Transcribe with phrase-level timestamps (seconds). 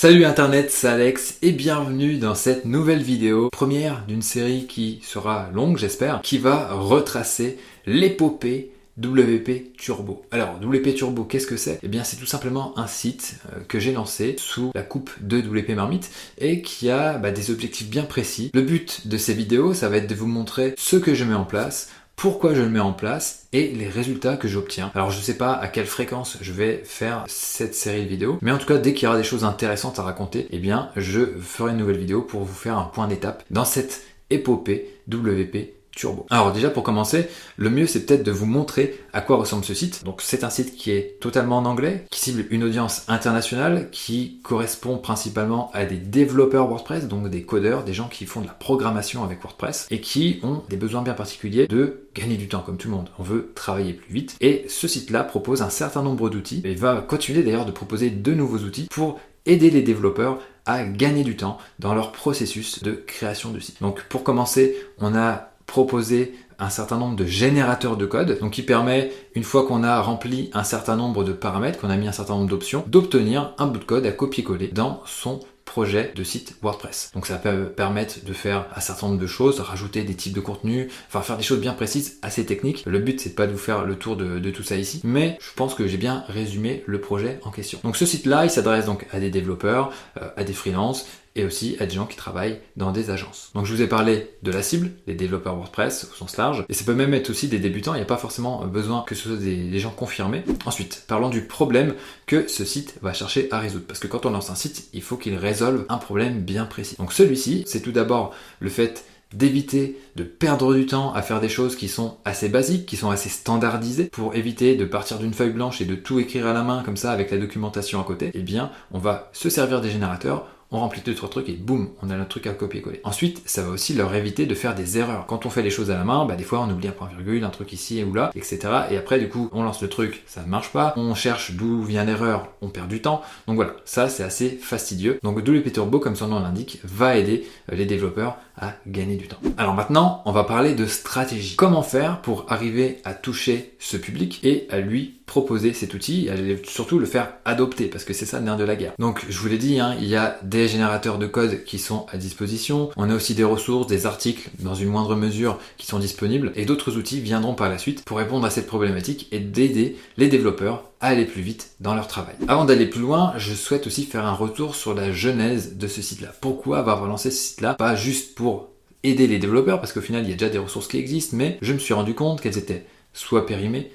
[0.00, 5.50] Salut Internet, c'est Alex et bienvenue dans cette nouvelle vidéo, première d'une série qui sera
[5.52, 10.22] longue j'espère, qui va retracer l'épopée WP Turbo.
[10.30, 11.80] Alors WP Turbo, qu'est-ce que c'est?
[11.82, 15.38] Eh bien c'est tout simplement un site euh, que j'ai lancé sous la coupe de
[15.38, 18.50] WP Marmite et qui a bah, des objectifs bien précis.
[18.54, 21.34] Le but de ces vidéos, ça va être de vous montrer ce que je mets
[21.34, 21.90] en place,
[22.20, 24.90] pourquoi je le mets en place et les résultats que j'obtiens.
[24.94, 28.38] Alors je ne sais pas à quelle fréquence je vais faire cette série de vidéos,
[28.42, 30.90] mais en tout cas dès qu'il y aura des choses intéressantes à raconter, eh bien
[30.96, 35.79] je ferai une nouvelle vidéo pour vous faire un point d'étape dans cette épopée WP
[35.94, 36.26] Turbo.
[36.30, 39.74] Alors déjà pour commencer, le mieux c'est peut-être de vous montrer à quoi ressemble ce
[39.74, 40.04] site.
[40.04, 44.40] Donc c'est un site qui est totalement en anglais, qui cible une audience internationale, qui
[44.42, 48.52] correspond principalement à des développeurs WordPress, donc des codeurs, des gens qui font de la
[48.52, 52.76] programmation avec WordPress et qui ont des besoins bien particuliers de gagner du temps comme
[52.76, 53.10] tout le monde.
[53.18, 57.00] On veut travailler plus vite et ce site-là propose un certain nombre d'outils et va
[57.00, 61.58] continuer d'ailleurs de proposer de nouveaux outils pour aider les développeurs à gagner du temps
[61.78, 63.80] dans leur processus de création de site.
[63.80, 68.62] Donc pour commencer, on a proposer un certain nombre de générateurs de code, donc qui
[68.62, 72.12] permet, une fois qu'on a rempli un certain nombre de paramètres, qu'on a mis un
[72.12, 76.56] certain nombre d'options, d'obtenir un bout de code à copier-coller dans son projet de site
[76.60, 77.12] WordPress.
[77.14, 80.40] Donc ça peut permettre de faire un certain nombre de choses, rajouter des types de
[80.40, 82.82] contenu, enfin faire des choses bien précises, assez techniques.
[82.86, 85.38] Le but c'est pas de vous faire le tour de, de tout ça ici, mais
[85.40, 87.78] je pense que j'ai bien résumé le projet en question.
[87.84, 91.06] Donc ce site-là, il s'adresse donc à des développeurs, euh, à des freelances,
[91.40, 93.50] et aussi à des gens qui travaillent dans des agences.
[93.54, 96.74] Donc je vous ai parlé de la cible, les développeurs WordPress au sens large, et
[96.74, 99.28] ça peut même être aussi des débutants, il n'y a pas forcément besoin que ce
[99.28, 100.42] soit des, gens confirmés.
[100.66, 101.94] Ensuite, parlons du problème
[102.26, 105.02] que ce site va chercher à résoudre, parce que quand on lance un site, il
[105.02, 106.96] faut qu'il résolve un problème bien précis.
[106.98, 111.48] Donc celui-ci, c'est tout d'abord le fait d'éviter de perdre du temps à faire des
[111.48, 115.52] choses qui sont assez basiques, qui sont assez standardisées, pour éviter de partir d'une feuille
[115.52, 118.30] blanche et de tout écrire à la main comme ça avec la documentation à côté,
[118.34, 121.90] eh bien on va se servir des générateurs on remplit deux trois trucs et boum,
[122.02, 123.00] on a notre truc à copier-coller.
[123.04, 125.26] Ensuite, ça va aussi leur éviter de faire des erreurs.
[125.26, 127.08] Quand on fait les choses à la main, bah des fois on oublie un point
[127.08, 128.58] virgule, un truc ici ou là, etc.
[128.90, 131.82] Et après du coup, on lance le truc, ça ne marche pas, on cherche d'où
[131.82, 133.22] vient l'erreur, on perd du temps.
[133.46, 135.18] Donc voilà, ça c'est assez fastidieux.
[135.22, 139.26] Donc WP Turbo, comme son nom l'indique, va aider euh, les développeurs à gagner du
[139.26, 139.38] temps.
[139.56, 141.56] Alors maintenant, on va parler de stratégie.
[141.56, 146.60] Comment faire pour arriver à toucher ce public et à lui proposer cet outil, et
[146.64, 148.94] surtout le faire adopter, parce que c'est ça le nerf de la guerre.
[148.98, 152.06] Donc je vous l'ai dit, hein, il y a des générateurs de code qui sont
[152.12, 155.98] à disposition, on a aussi des ressources, des articles dans une moindre mesure qui sont
[155.98, 159.96] disponibles, et d'autres outils viendront par la suite pour répondre à cette problématique et d'aider
[160.16, 162.34] les développeurs à aller plus vite dans leur travail.
[162.48, 166.02] Avant d'aller plus loin, je souhaite aussi faire un retour sur la genèse de ce
[166.02, 166.32] site-là.
[166.40, 167.74] Pourquoi avoir lancé ce site-là?
[167.74, 168.68] Pas juste pour
[169.02, 171.58] aider les développeurs, parce qu'au final il y a déjà des ressources qui existent, mais
[171.62, 173.90] je me suis rendu compte qu'elles étaient soit périmées,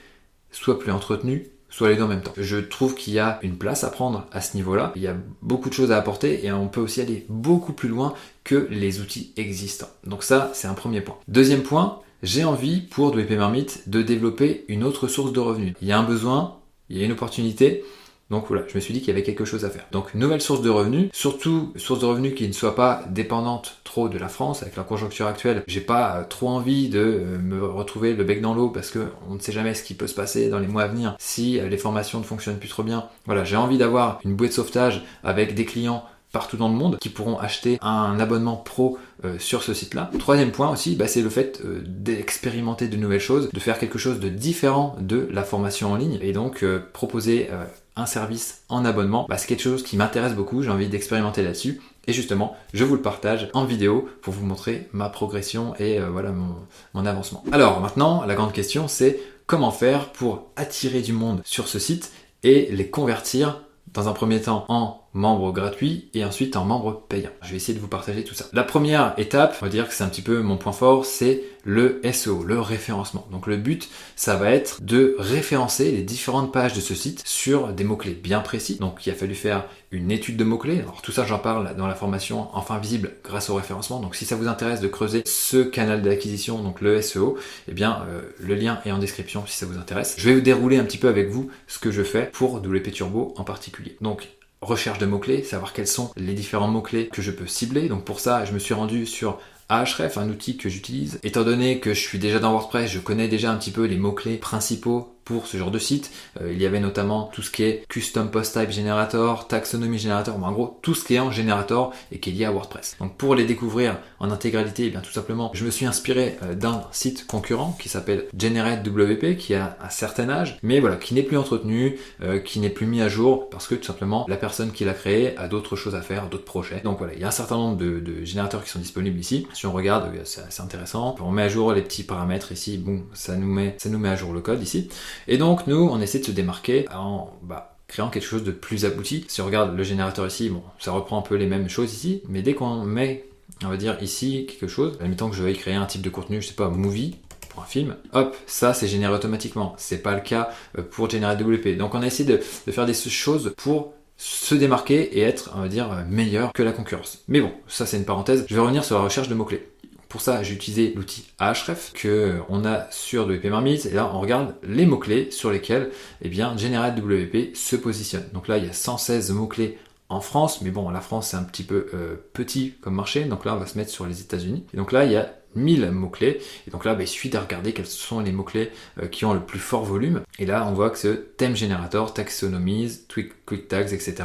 [0.51, 2.31] soit plus entretenu, soit les deux en même temps.
[2.37, 4.93] Je trouve qu'il y a une place à prendre à ce niveau-là.
[4.95, 7.89] Il y a beaucoup de choses à apporter et on peut aussi aller beaucoup plus
[7.89, 8.13] loin
[8.45, 9.89] que les outils existants.
[10.05, 11.17] Donc ça, c'est un premier point.
[11.27, 15.73] Deuxième point, j'ai envie pour WP Marmite de développer une autre source de revenus.
[15.81, 16.59] Il y a un besoin,
[16.89, 17.83] il y a une opportunité.
[18.31, 19.85] Donc voilà, je me suis dit qu'il y avait quelque chose à faire.
[19.91, 24.09] Donc nouvelle source de revenus, surtout source de revenus qui ne soit pas dépendante trop
[24.09, 25.63] de la France avec la conjoncture actuelle.
[25.67, 29.07] J'ai pas euh, trop envie de euh, me retrouver le bec dans l'eau parce que
[29.29, 31.59] on ne sait jamais ce qui peut se passer dans les mois à venir si
[31.59, 33.05] euh, les formations ne fonctionnent plus trop bien.
[33.25, 36.97] Voilà, j'ai envie d'avoir une bouée de sauvetage avec des clients partout dans le monde
[36.99, 38.97] qui pourront acheter un abonnement pro
[39.39, 40.11] sur ce site-là.
[40.19, 44.19] Troisième point aussi, bah, c'est le fait d'expérimenter de nouvelles choses, de faire quelque chose
[44.19, 47.47] de différent de la formation en ligne et donc proposer
[47.95, 51.81] un service en abonnement, bah, c'est quelque chose qui m'intéresse beaucoup, j'ai envie d'expérimenter là-dessus.
[52.07, 56.09] Et justement, je vous le partage en vidéo pour vous montrer ma progression et euh,
[56.09, 56.55] voilà mon,
[56.93, 57.43] mon avancement.
[57.51, 62.11] Alors maintenant, la grande question c'est comment faire pour attirer du monde sur ce site
[62.43, 63.61] et les convertir
[63.93, 67.31] dans un premier temps en membres gratuits et ensuite en membres payants.
[67.41, 68.45] Je vais essayer de vous partager tout ça.
[68.51, 71.43] La première étape, on va dire que c'est un petit peu mon point fort, c'est
[71.65, 73.27] le SEO, le référencement.
[73.31, 77.73] Donc le but, ça va être de référencer les différentes pages de ce site sur
[77.73, 78.77] des mots-clés bien précis.
[78.79, 80.79] Donc il a fallu faire une étude de mots-clés.
[80.79, 83.99] Alors tout ça, j'en parle dans la formation Enfin visible grâce au référencement.
[83.99, 87.37] Donc si ça vous intéresse de creuser ce canal d'acquisition, donc le SEO,
[87.67, 90.15] eh bien euh, le lien est en description si ça vous intéresse.
[90.17, 92.91] Je vais vous dérouler un petit peu avec vous ce que je fais pour WP
[92.91, 93.97] Turbo en particulier.
[94.01, 94.29] Donc
[94.61, 97.87] recherche de mots-clés, savoir quels sont les différents mots-clés que je peux cibler.
[97.87, 99.39] Donc pour ça, je me suis rendu sur
[99.69, 101.19] Ahref, un outil que j'utilise.
[101.23, 103.97] Étant donné que je suis déjà dans WordPress, je connais déjà un petit peu les
[103.97, 106.11] mots-clés principaux pour ce genre de site.
[106.39, 110.41] Euh, il y avait notamment tout ce qui est Custom Post Type Generator, Taxonomy Generator,
[110.41, 112.95] en gros tout ce qui est en Generator et qui est lié à WordPress.
[112.99, 116.53] Donc pour les découvrir en intégralité, eh bien tout simplement, je me suis inspiré euh,
[116.53, 121.23] d'un site concurrent qui s'appelle GenerateWP, qui a un certain âge, mais voilà, qui n'est
[121.23, 124.71] plus entretenu, euh, qui n'est plus mis à jour parce que tout simplement la personne
[124.71, 126.81] qui l'a créé a d'autres choses à faire, d'autres projets.
[126.83, 129.47] Donc voilà, il y a un certain nombre de, de générateurs qui sont disponibles ici.
[129.53, 131.15] Si on regarde, c'est assez intéressant.
[131.19, 134.09] On met à jour les petits paramètres ici, bon, ça nous met, ça nous met
[134.09, 134.89] à jour le code ici.
[135.27, 138.85] Et donc nous, on essaie de se démarquer en bah, créant quelque chose de plus
[138.85, 139.25] abouti.
[139.27, 142.21] Si on regarde le générateur ici, bon, ça reprend un peu les mêmes choses ici,
[142.27, 143.25] mais dès qu'on met,
[143.63, 146.41] on va dire ici quelque chose, admettons que je veuille créer un type de contenu,
[146.41, 147.15] je sais pas, movie,
[147.49, 149.75] pour un film, hop, ça c'est généré automatiquement.
[149.77, 151.77] C'est pas le cas euh, pour générer WP.
[151.77, 155.67] Donc on a essayé de, faire des choses pour se démarquer et être, on va
[155.67, 157.23] dire, meilleur que la concurrence.
[157.27, 158.45] Mais bon, ça c'est une parenthèse.
[158.47, 159.67] Je vais revenir sur la recherche de mots-clés.
[160.15, 164.21] Pour ça, j'ai utilisé l'outil Ahref que on a sur WP Marmite et là on
[164.21, 165.91] regarde les mots-clés sur lesquels
[166.21, 168.23] eh bien Generate WP se positionne.
[168.31, 169.77] Donc là, il y a 116 mots-clés
[170.07, 173.43] en France, mais bon, la France c'est un petit peu euh, petit comme marché, donc
[173.43, 174.63] là on va se mettre sur les États-Unis.
[174.73, 176.41] Et donc là, il y a 1000 mots-clés.
[176.67, 178.71] Et donc là, bah, il suffit de regarder quels sont les mots-clés
[179.01, 180.21] euh, qui ont le plus fort volume.
[180.39, 184.15] Et là, on voit que ce thème générateur, taxonomies, quick tags, etc.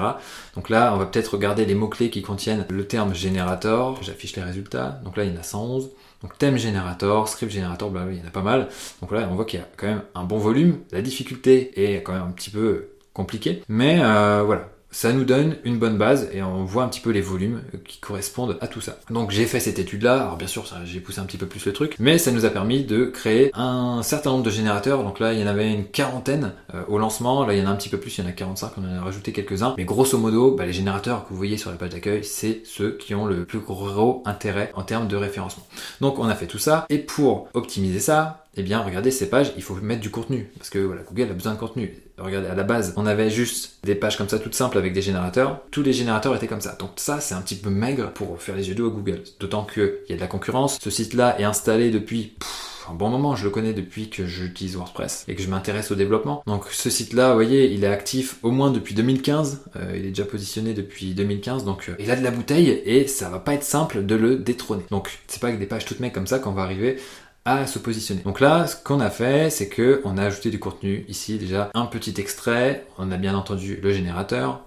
[0.54, 4.02] Donc là, on va peut-être regarder les mots-clés qui contiennent le terme générateur.
[4.02, 5.00] J'affiche les résultats.
[5.04, 5.90] Donc là, il y en a 111.
[6.22, 8.68] Donc thème générateur, script générateur, il y en a pas mal.
[9.00, 10.80] Donc là, on voit qu'il y a quand même un bon volume.
[10.92, 13.62] La difficulté est quand même un petit peu compliquée.
[13.68, 17.10] Mais euh, voilà, ça nous donne une bonne base et on voit un petit peu
[17.10, 18.98] les volumes qui correspondent à tout ça.
[19.10, 21.64] Donc j'ai fait cette étude là, alors bien sûr j'ai poussé un petit peu plus
[21.66, 25.02] le truc, mais ça nous a permis de créer un certain nombre de générateurs.
[25.04, 27.66] Donc là il y en avait une quarantaine euh, au lancement, là il y en
[27.66, 29.74] a un petit peu plus, il y en a 45, on en a rajouté quelques-uns.
[29.76, 32.96] Mais grosso modo, bah, les générateurs que vous voyez sur la page d'accueil, c'est ceux
[32.96, 35.66] qui ont le plus gros intérêt en termes de référencement.
[36.00, 39.52] Donc on a fait tout ça et pour optimiser ça, eh bien regardez ces pages,
[39.56, 41.94] il faut mettre du contenu parce que voilà, Google a besoin de contenu.
[42.18, 45.02] Regardez, à la base, on avait juste des pages comme ça toutes simples avec des
[45.02, 45.60] générateurs.
[45.70, 46.76] Tous les générateurs étaient comme ça.
[46.78, 49.22] Donc ça, c'est un petit peu maigre pour faire les yeux doux à Google.
[49.38, 50.78] D'autant qu'il y a de la concurrence.
[50.82, 52.34] Ce site-là est installé depuis
[52.90, 55.94] un bon moment, je le connais depuis que j'utilise WordPress et que je m'intéresse au
[55.94, 56.42] développement.
[56.46, 59.64] Donc ce site-là, vous voyez, il est actif au moins depuis 2015.
[59.76, 63.06] Euh, il est déjà positionné depuis 2015, donc euh, il a de la bouteille et
[63.06, 64.82] ça va pas être simple de le détrôner.
[64.90, 66.98] Donc c'est pas avec des pages toutes mecs comme ça qu'on va arriver
[67.44, 68.22] à se positionner.
[68.22, 71.70] Donc là, ce qu'on a fait, c'est que on a ajouté du contenu ici déjà
[71.74, 74.62] un petit extrait, on a bien entendu le générateur.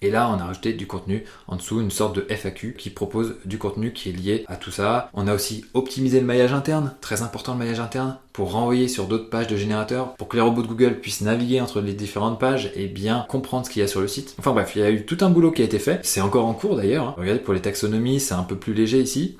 [0.00, 3.36] Et là, on a rajouté du contenu en dessous, une sorte de FAQ qui propose
[3.44, 5.10] du contenu qui est lié à tout ça.
[5.12, 9.08] On a aussi optimisé le maillage interne, très important le maillage interne, pour renvoyer sur
[9.08, 12.38] d'autres pages de générateur, pour que les robots de Google puissent naviguer entre les différentes
[12.38, 14.36] pages et bien comprendre ce qu'il y a sur le site.
[14.38, 15.98] Enfin bref, il y a eu tout un boulot qui a été fait.
[16.04, 17.08] C'est encore en cours d'ailleurs.
[17.08, 17.14] Hein.
[17.18, 19.36] Regardez, pour les taxonomies, c'est un peu plus léger ici.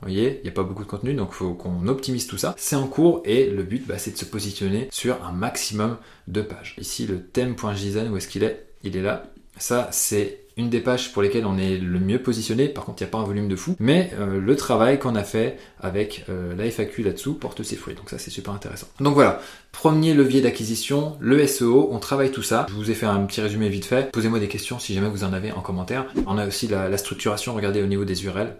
[0.00, 2.36] Vous voyez, il n'y a pas beaucoup de contenu, donc il faut qu'on optimise tout
[2.36, 2.54] ça.
[2.58, 5.96] C'est en cours et le but, bah, c'est de se positionner sur un maximum
[6.28, 6.76] de pages.
[6.78, 8.66] Ici, le thème.json, où est-ce qu'il est?
[8.82, 9.24] Il est là.
[9.56, 12.68] Ça, c'est une des pages pour lesquelles on est le mieux positionné.
[12.68, 13.76] Par contre, il n'y a pas un volume de fou.
[13.80, 17.94] Mais euh, le travail qu'on a fait avec euh, la FAQ là-dessous porte ses fruits.
[17.94, 18.86] Donc ça, c'est super intéressant.
[19.00, 19.40] Donc voilà,
[19.72, 21.88] premier levier d'acquisition, le SEO.
[21.90, 22.66] On travaille tout ça.
[22.68, 24.10] Je vous ai fait un petit résumé vite fait.
[24.12, 26.06] Posez-moi des questions si jamais vous en avez en commentaire.
[26.26, 27.54] On a aussi la, la structuration.
[27.54, 28.56] Regardez au niveau des URL.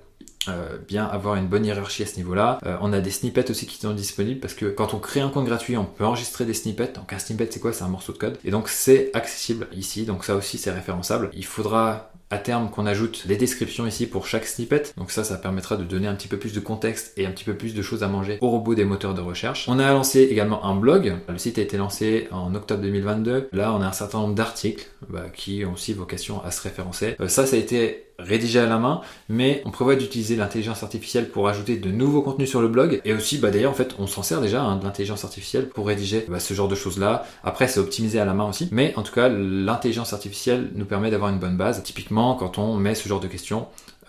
[0.48, 2.58] Euh, bien avoir une bonne hiérarchie à ce niveau-là.
[2.66, 5.28] Euh, on a des snippets aussi qui sont disponibles parce que quand on crée un
[5.28, 6.92] compte gratuit, on peut enregistrer des snippets.
[6.94, 7.72] Donc un snippet c'est quoi?
[7.72, 8.38] C'est un morceau de code.
[8.44, 10.04] Et donc c'est accessible ici.
[10.04, 11.30] Donc ça aussi c'est référençable.
[11.34, 14.92] Il faudra à terme qu'on ajoute des descriptions ici pour chaque snippet.
[14.96, 17.44] Donc ça, ça permettra de donner un petit peu plus de contexte et un petit
[17.44, 19.68] peu plus de choses à manger au robot des moteurs de recherche.
[19.68, 21.14] On a lancé également un blog.
[21.28, 23.50] Le site a été lancé en octobre 2022.
[23.52, 27.14] Là, on a un certain nombre d'articles bah, qui ont aussi vocation à se référencer.
[27.20, 31.28] Euh, ça, ça a été rédigé à la main, mais on prévoit d'utiliser l'intelligence artificielle
[31.28, 33.00] pour ajouter de nouveaux contenus sur le blog.
[33.04, 35.86] Et aussi, bah d'ailleurs, en fait, on s'en sert déjà hein, de l'intelligence artificielle pour
[35.86, 37.24] rédiger bah, ce genre de choses-là.
[37.42, 41.10] Après, c'est optimisé à la main aussi, mais en tout cas, l'intelligence artificielle nous permet
[41.10, 41.82] d'avoir une bonne base.
[41.82, 43.66] Typiquement, quand on met ce genre de questions,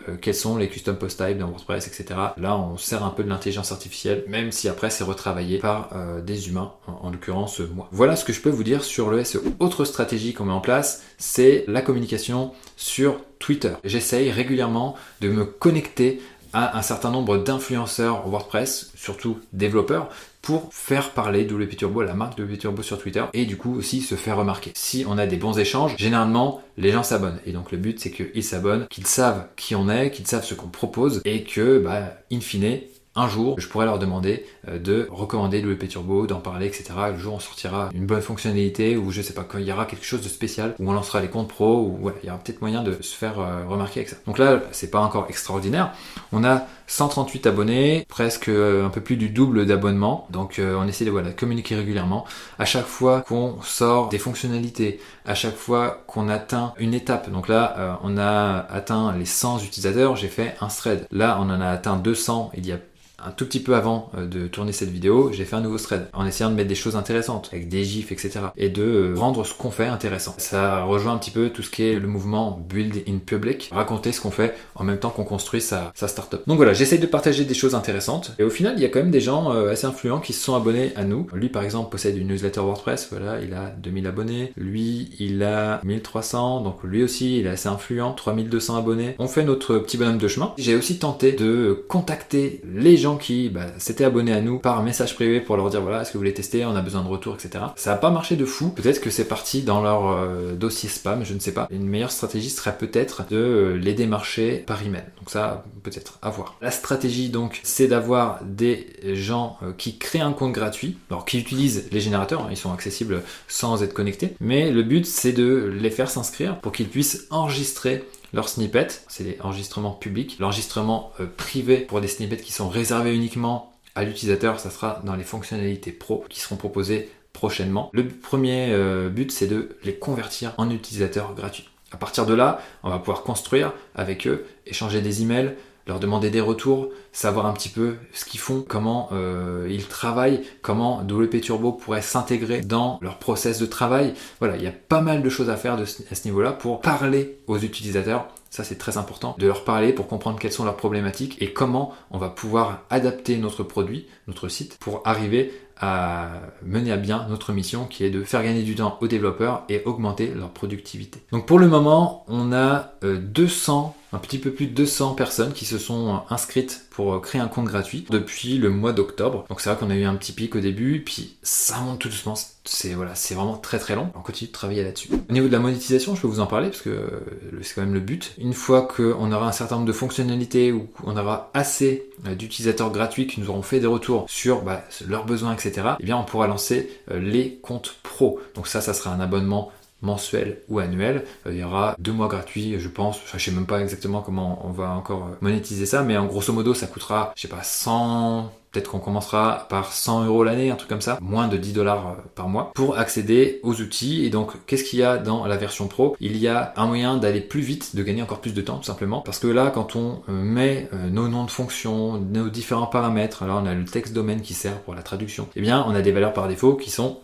[0.09, 2.19] euh, quels sont les custom post types dans WordPress, etc.
[2.37, 6.21] Là, on sert un peu de l'intelligence artificielle, même si après c'est retravaillé par euh,
[6.21, 7.87] des humains, en, l'occurrence euh, moi.
[7.91, 9.41] Voilà ce que je peux vous dire sur le SEO.
[9.59, 13.73] Autre stratégie qu'on met en place, c'est la communication sur Twitter.
[13.83, 16.21] J'essaye régulièrement de me connecter
[16.55, 20.09] un certain nombre d'influenceurs WordPress, surtout développeurs,
[20.41, 24.01] pour faire parler WP Turbo, la marque WP Turbo sur Twitter, et du coup aussi
[24.01, 24.71] se faire remarquer.
[24.75, 27.39] Si on a des bons échanges, généralement les gens s'abonnent.
[27.45, 30.53] Et donc le but c'est qu'ils s'abonnent, qu'ils savent qui on est, qu'ils savent ce
[30.53, 32.79] qu'on propose, et que, bah, in fine,
[33.17, 36.85] un jour, je pourrais leur demander euh, de recommander WP Turbo, d'en parler, etc.
[37.11, 39.85] Le jour on sortira une bonne fonctionnalité ou je sais pas, quand il y aura
[39.85, 42.39] quelque chose de spécial, où on lancera les comptes pro, ou voilà, il y aura
[42.39, 44.17] peut-être moyen de se faire euh, remarquer avec ça.
[44.27, 45.93] Donc là, c'est pas encore extraordinaire.
[46.33, 50.27] On a 138 abonnés, presque euh, un peu plus du double d'abonnements.
[50.29, 52.25] Donc on essaie de voilà, communiquer régulièrement.
[52.59, 57.29] À chaque fois qu'on sort des fonctionnalités, à chaque fois qu'on atteint une étape.
[57.31, 61.07] Donc là, on a atteint les 100 utilisateurs, j'ai fait un thread.
[61.11, 62.77] Là, on en a atteint 200 il y a
[63.23, 66.07] un tout petit peu avant euh, de tourner cette vidéo, j'ai fait un nouveau thread
[66.13, 68.39] en essayant de mettre des choses intéressantes avec des gifs, etc.
[68.57, 70.35] et de euh, rendre ce qu'on fait intéressant.
[70.37, 74.11] Ça rejoint un petit peu tout ce qui est le mouvement Build in Public, raconter
[74.11, 76.41] ce qu'on fait en même temps qu'on construit sa, sa startup.
[76.47, 78.99] Donc voilà, j'essaye de partager des choses intéressantes et au final, il y a quand
[78.99, 81.27] même des gens euh, assez influents qui se sont abonnés à nous.
[81.33, 84.53] Lui, par exemple, possède une newsletter WordPress, voilà, il a 2000 abonnés.
[84.57, 89.15] Lui, il a 1300, donc lui aussi, il est assez influent, 3200 abonnés.
[89.19, 90.53] On fait notre petit bonhomme de chemin.
[90.57, 95.13] J'ai aussi tenté de contacter les gens qui bah, s'étaient abonnés à nous par message
[95.13, 97.35] privé pour leur dire voilà, est-ce que vous voulez tester, on a besoin de retour,
[97.35, 97.65] etc.
[97.75, 98.69] Ça n'a pas marché de fou.
[98.69, 101.67] Peut-être que c'est parti dans leur euh, dossier spam, je ne sais pas.
[101.69, 105.03] Une meilleure stratégie serait peut-être de euh, les démarcher par email.
[105.19, 106.57] Donc ça, peut-être à voir.
[106.61, 111.39] La stratégie donc, c'est d'avoir des gens euh, qui créent un compte gratuit, alors qui
[111.39, 114.35] utilisent les générateurs, hein, ils sont accessibles sans être connectés.
[114.39, 118.03] Mais le but, c'est de les faire s'inscrire pour qu'ils puissent enregistrer
[118.33, 120.37] leurs snippets, c'est des enregistrements publics.
[120.39, 125.15] L'enregistrement euh, privé pour des snippets qui sont réservés uniquement à l'utilisateur, ça sera dans
[125.15, 127.89] les fonctionnalités pro qui seront proposées prochainement.
[127.93, 131.69] Le premier euh, but, c'est de les convertir en utilisateurs gratuits.
[131.91, 135.55] À partir de là, on va pouvoir construire avec eux, échanger des emails,
[135.87, 140.41] leur demander des retours, savoir un petit peu ce qu'ils font, comment euh, ils travaillent,
[140.61, 144.13] comment WP Turbo pourrait s'intégrer dans leur process de travail.
[144.39, 147.39] Voilà, il y a pas mal de choses à faire à ce niveau-là pour parler
[147.47, 148.27] aux utilisateurs.
[148.49, 151.93] Ça, c'est très important de leur parler pour comprendre quelles sont leurs problématiques et comment
[152.09, 156.29] on va pouvoir adapter notre produit, notre site, pour arriver à
[156.63, 159.83] mener à bien notre mission qui est de faire gagner du temps aux développeurs et
[159.83, 161.21] augmenter leur productivité.
[161.33, 165.53] Donc pour le moment, on a 200, euh, un petit peu plus de 200 personnes
[165.53, 169.45] qui se sont inscrites pour créer un compte gratuit depuis le mois d'octobre.
[169.49, 172.09] Donc c'est vrai qu'on a eu un petit pic au début, puis ça monte tout
[172.09, 172.35] doucement.
[172.63, 174.09] C'est voilà, c'est vraiment très très long.
[174.15, 175.09] On continue de travailler là-dessus.
[175.29, 177.81] Au niveau de la monétisation, je peux vous en parler parce que euh, c'est quand
[177.81, 178.33] même le but.
[178.37, 182.91] Une fois qu'on aura un certain nombre de fonctionnalités ou qu'on aura assez euh, d'utilisateurs
[182.91, 185.89] gratuits qui nous auront fait des retours sur bah, leurs besoins, etc.
[185.99, 188.39] Eh bien, on pourra lancer euh, les comptes pro.
[188.55, 189.71] Donc ça, ça sera un abonnement
[190.05, 191.23] mensuel ou annuel.
[191.45, 193.19] Euh, il y aura deux mois gratuits, je pense.
[193.33, 196.73] Je sais même pas exactement comment on va encore monétiser ça, mais en grosso modo,
[196.73, 200.89] ça coûtera, je sais pas, 100, Peut-être qu'on commencera par 100 euros l'année, un truc
[200.89, 204.25] comme ça, moins de 10 dollars euh, par mois, pour accéder aux outils.
[204.25, 206.17] Et donc, qu'est-ce qu'il y a dans la version pro?
[206.19, 208.83] Il y a un moyen d'aller plus vite, de gagner encore plus de temps, tout
[208.83, 209.21] simplement.
[209.21, 213.61] Parce que là, quand on euh, met nos noms de fonctions, nos différents paramètres, alors
[213.63, 216.11] on a le texte domaine qui sert pour la traduction, eh bien, on a des
[216.11, 217.21] valeurs par défaut qui sont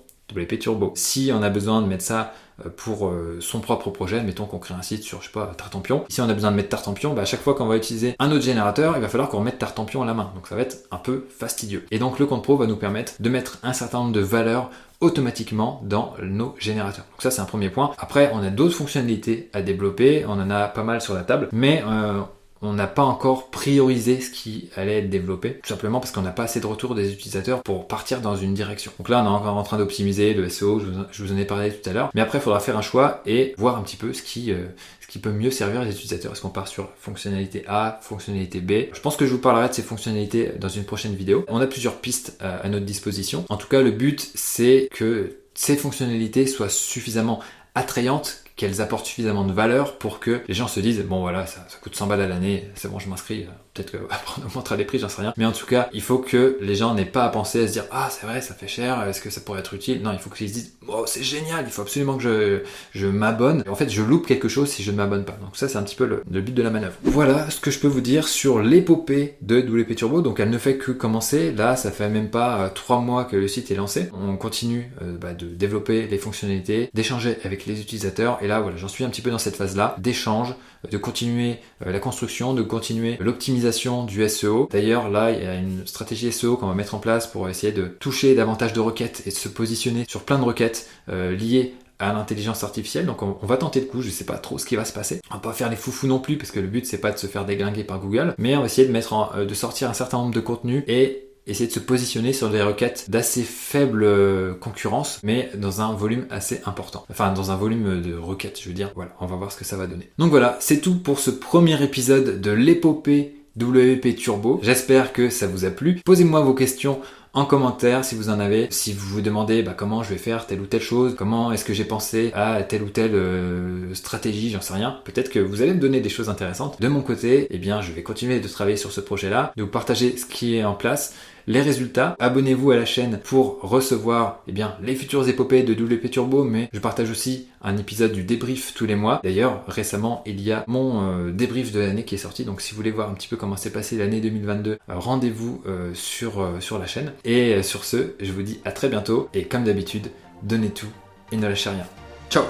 [0.95, 2.33] Si on a besoin de mettre ça
[2.65, 5.53] euh, pour euh, son propre projet, mettons qu'on crée un site sur, je sais pas,
[5.57, 6.05] Tartampion.
[6.09, 8.31] Si on a besoin de mettre Tartampion, bah à chaque fois qu'on va utiliser un
[8.31, 10.31] autre générateur, il va falloir qu'on remette Tartampion à la main.
[10.35, 11.85] Donc ça va être un peu fastidieux.
[11.91, 14.69] Et donc le compte pro va nous permettre de mettre un certain nombre de valeurs
[14.99, 17.05] automatiquement dans nos générateurs.
[17.11, 17.91] Donc ça c'est un premier point.
[17.97, 21.49] Après on a d'autres fonctionnalités à développer, on en a pas mal sur la table,
[21.51, 22.21] mais euh,
[22.61, 26.31] on n'a pas encore priorisé ce qui allait être développé, tout simplement parce qu'on n'a
[26.31, 28.91] pas assez de retours des utilisateurs pour partir dans une direction.
[28.99, 31.71] Donc là, on est encore en train d'optimiser le SEO, je vous, en ai parlé
[31.71, 34.13] tout à l'heure, mais après, il faudra faire un choix et voir un petit peu
[34.13, 34.65] ce qui, euh,
[35.01, 36.31] ce qui peut mieux servir les utilisateurs.
[36.33, 38.93] Est-ce qu'on part sur fonctionnalité A, fonctionnalité B?
[38.93, 41.45] Je pense que je vous parlerai de ces fonctionnalités dans une prochaine vidéo.
[41.47, 43.45] On a plusieurs pistes à notre disposition.
[43.49, 47.39] En tout cas, le but, c'est que ces fonctionnalités soient suffisamment
[47.75, 51.65] attrayantes qu'elles apportent suffisamment de valeur pour que les gens se disent bon voilà ça,
[51.81, 54.99] coûte 100 balles à l'année c'est bon je m'inscris peut-être qu'après on augmentera les prix
[54.99, 55.33] j'en sais rien.
[55.37, 57.73] Mais en tout cas il faut que les gens n'aient pas à penser à se
[57.73, 60.01] dire ah c'est vrai ça fait cher est-ce que ça pourrait être utile?
[60.01, 62.59] Non il faut qu'ils se disent oh c'est génial il faut absolument que je,
[62.99, 63.63] je m'abonne.
[63.67, 65.37] En fait je loupe quelque chose si je ne m'abonne pas.
[65.41, 66.95] Donc ça c'est un petit peu le, but de la manœuvre.
[67.03, 70.21] Voilà ce que je peux vous dire sur l'épopée de WP Turbo.
[70.21, 71.51] Donc elle ne fait que commencer.
[71.51, 74.09] Là ça fait même pas euh, trois mois que le site est lancé.
[74.13, 78.37] On continue euh, bah, de développer les fonctionnalités d'échanger avec les utilisateurs.
[78.41, 80.55] Et voilà, j'en suis un petit peu dans cette phase-là d'échange,
[80.89, 84.67] de continuer euh, la construction, de continuer l'optimisation du SEO.
[84.71, 87.71] D'ailleurs, là, il y a une stratégie SEO qu'on va mettre en place pour essayer
[87.71, 91.75] de toucher davantage de requêtes et de se positionner sur plein de requêtes euh, liées
[92.01, 93.05] à l'intelligence artificielle.
[93.05, 95.21] Donc on, va tenter le coup, je sais pas trop ce qui va se passer.
[95.29, 97.17] On va pas faire les foufous non plus parce que le but c'est pas de
[97.17, 99.93] se faire déglinguer par Google, mais on va essayer de mettre euh, de sortir un
[99.93, 104.53] certain nombre de contenus et essayer de se positionner sur des requêtes d'assez faible euh,
[104.53, 107.05] concurrence, mais dans un volume assez important.
[107.09, 108.91] Enfin, dans un volume de requêtes, je veux dire.
[108.95, 110.09] Voilà, on va voir ce que ça va donner.
[110.17, 114.59] Donc voilà, c'est tout pour ce premier épisode de l'épopée WP Turbo.
[114.63, 115.99] J'espère que ça vous a plu.
[116.05, 117.01] Posez-moi vos questions
[117.33, 118.67] en commentaire si vous en avez.
[118.71, 121.65] Si vous vous demandez bah, comment je vais faire telle ou telle chose, comment est-ce
[121.65, 124.99] que j'ai pensé à telle ou telle euh, stratégie, j'en sais rien.
[125.03, 126.81] Peut-être que vous allez me donner des choses intéressantes.
[126.81, 129.69] De mon côté, eh bien, je vais continuer de travailler sur ce projet-là, de vous
[129.69, 131.13] partager ce qui est en place
[131.47, 132.15] les résultats.
[132.19, 136.69] Abonnez-vous à la chaîne pour recevoir eh bien, les futures épopées de WP Turbo, mais
[136.73, 139.21] je partage aussi un épisode du débrief tous les mois.
[139.23, 142.71] D'ailleurs, récemment, il y a mon euh, débrief de l'année qui est sorti, donc si
[142.71, 146.47] vous voulez voir un petit peu comment s'est passé l'année 2022, euh, rendez-vous euh, sur,
[146.59, 147.11] sur la chaîne.
[147.25, 150.07] Et sur ce, je vous dis à très bientôt, et comme d'habitude,
[150.43, 150.89] donnez tout
[151.31, 151.85] et ne lâchez rien.
[152.29, 152.43] Ciao